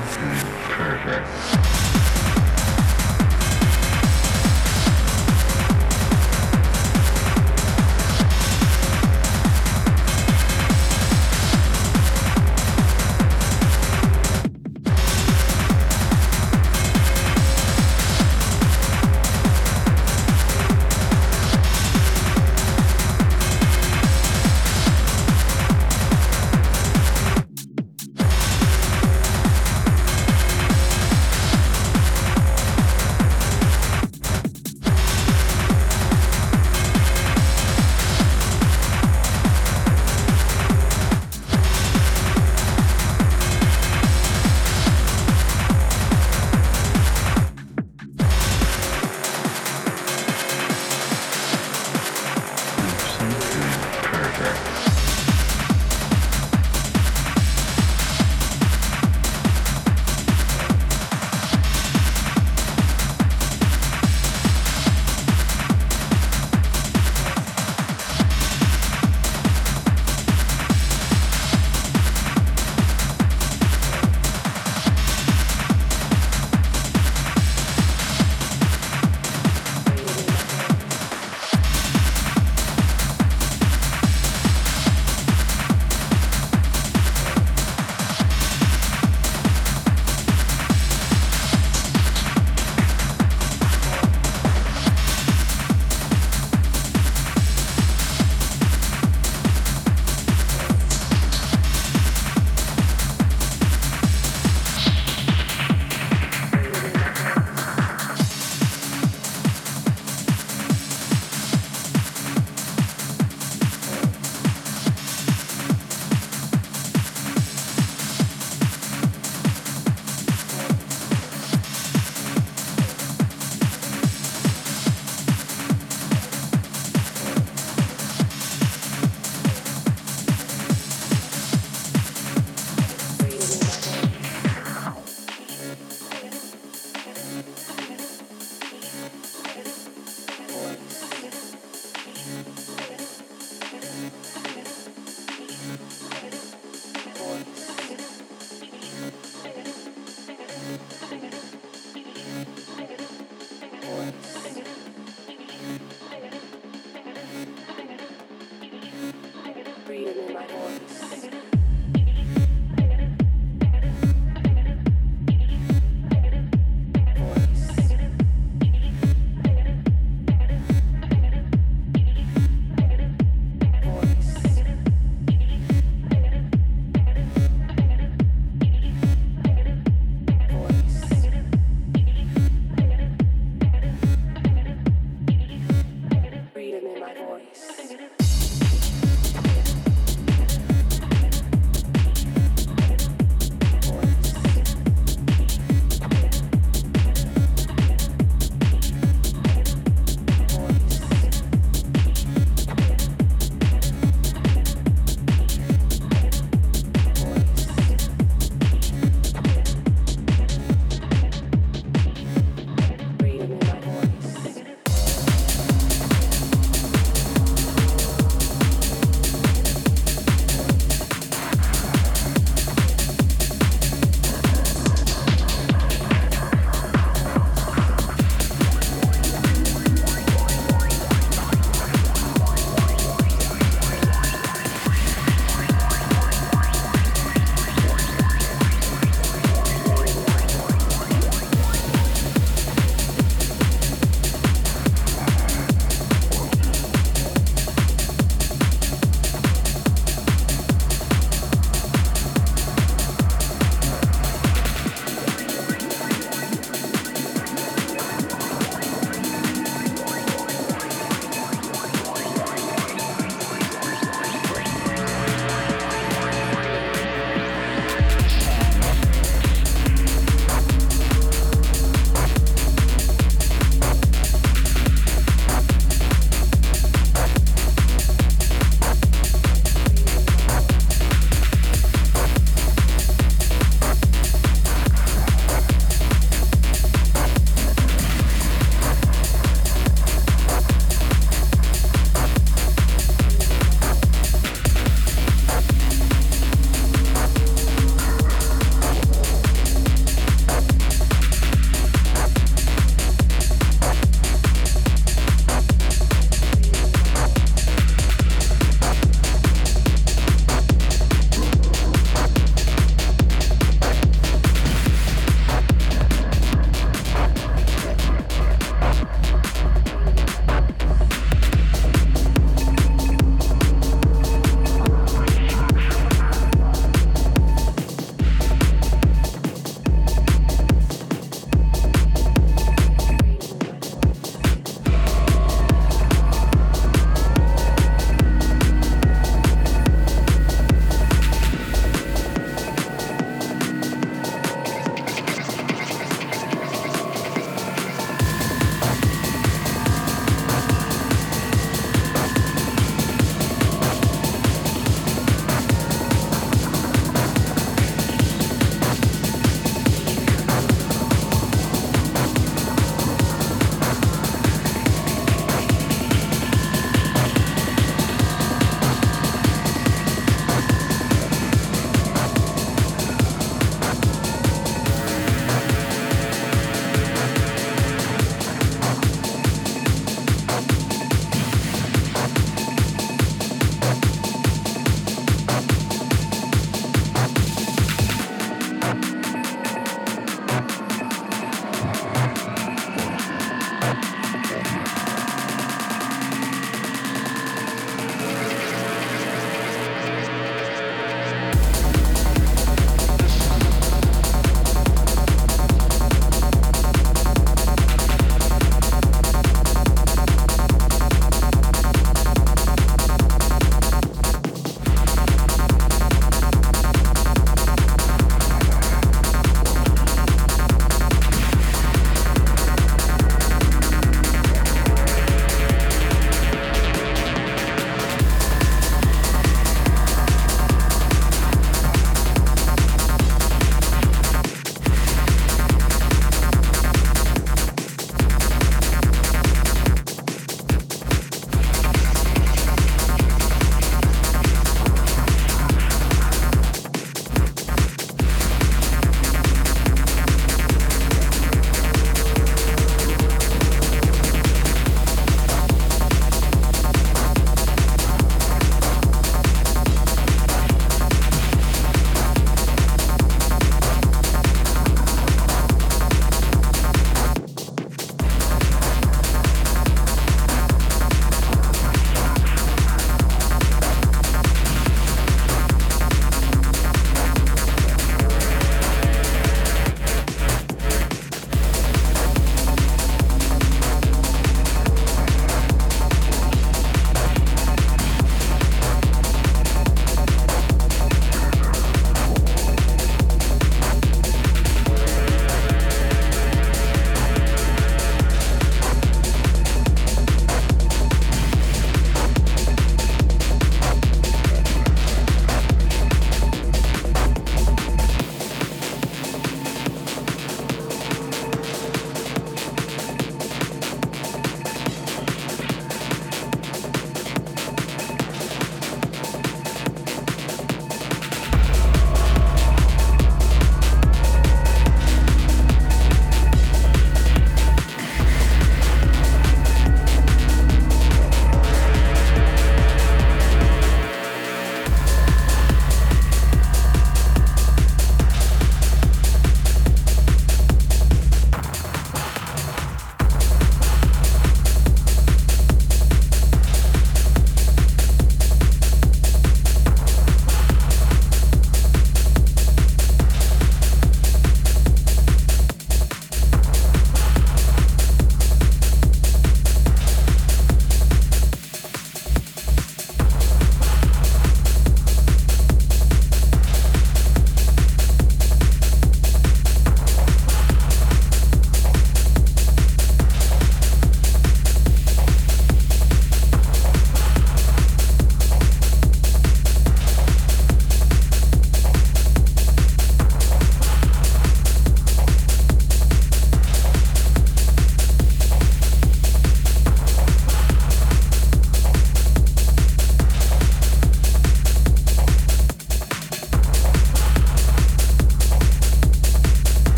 Perfect. 0.00 1.81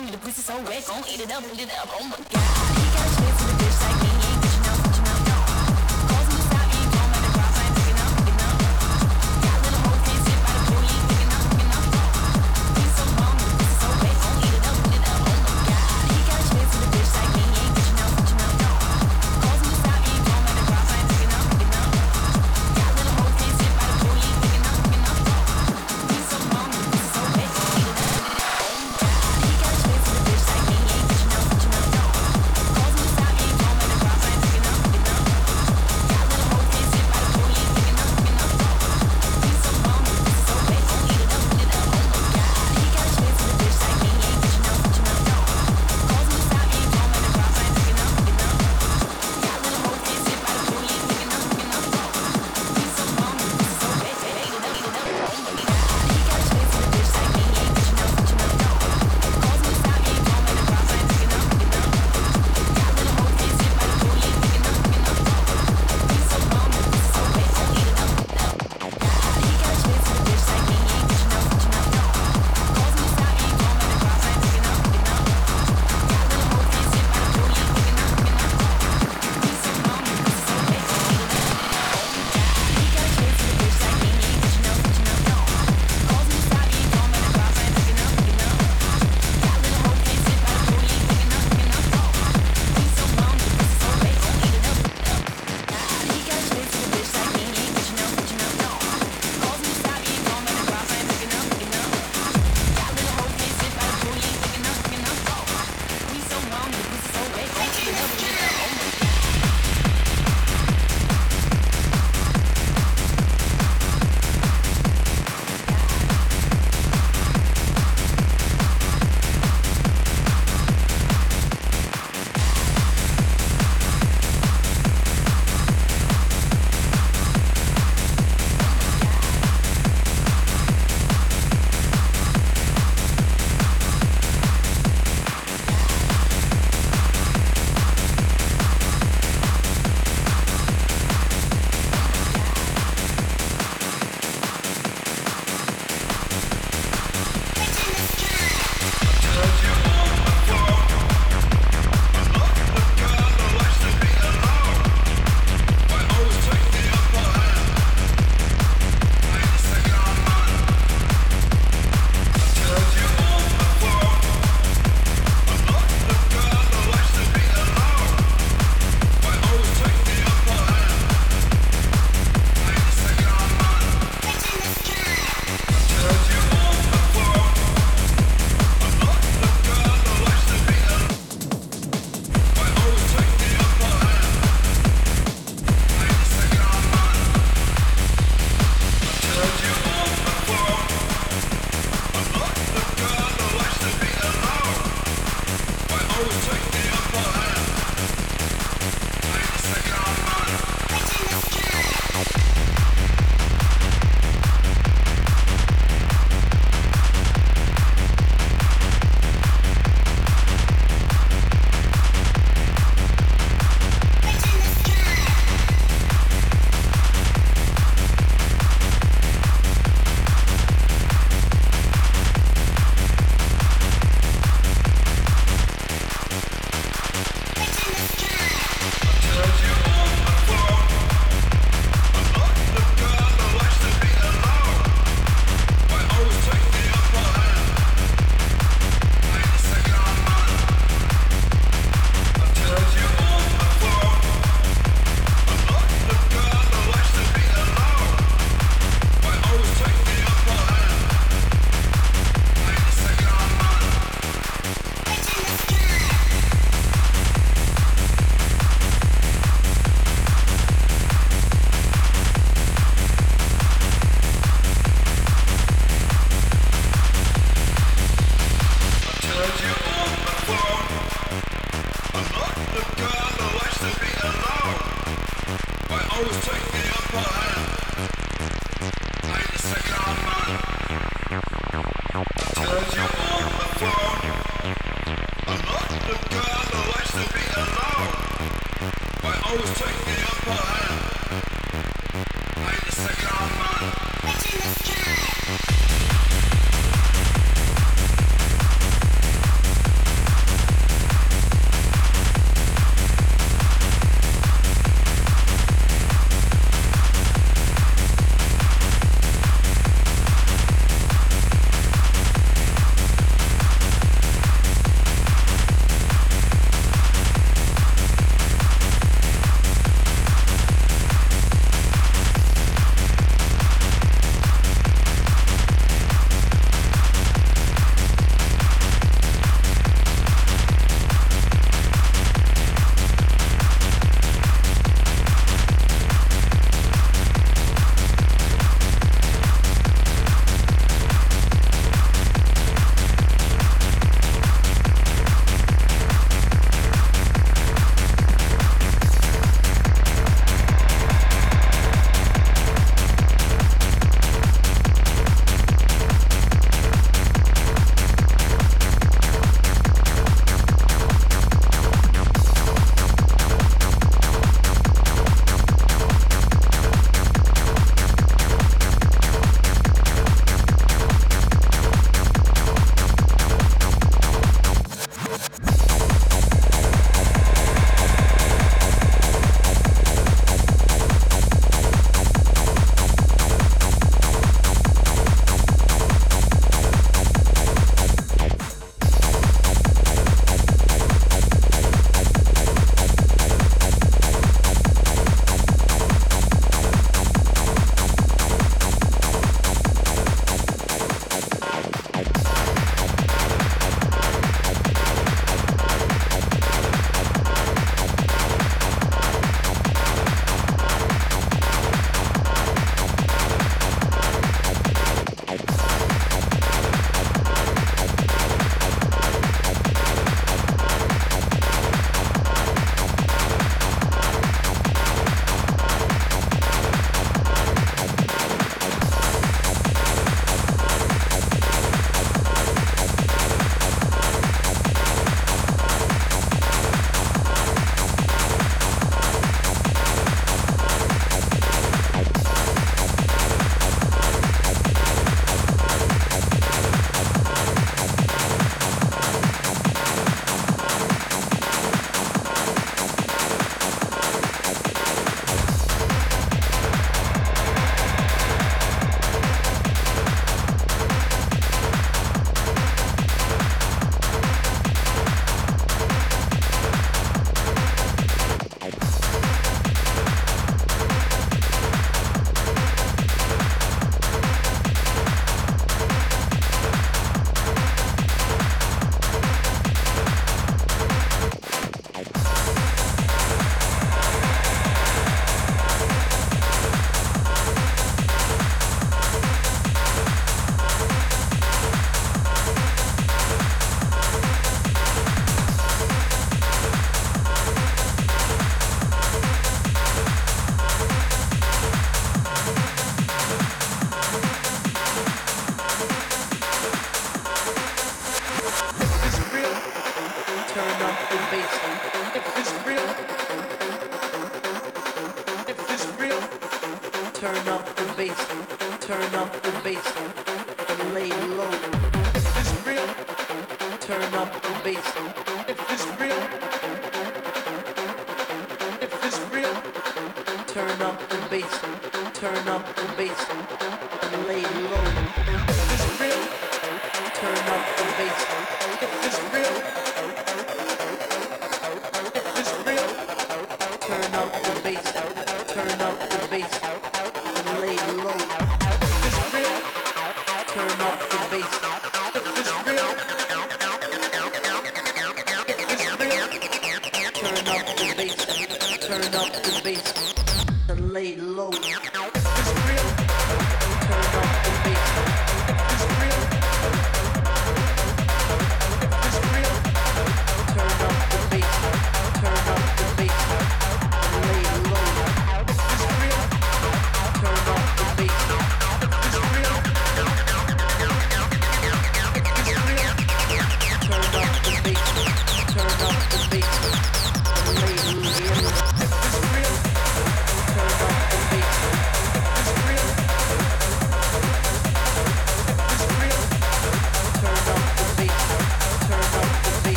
The 0.00 0.06
and 0.06 0.22
the 0.22 0.30
so 0.30 0.56
wet. 0.62 0.86
Gon' 0.86 1.04
eat 1.12 1.20
it 1.20 1.30
up, 1.30 1.44
eat 1.52 1.60
it 1.60 1.70
up. 1.78 1.88
Oh 1.92 2.19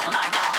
Oh 0.00 0.10
my 0.12 0.30
god! 0.30 0.57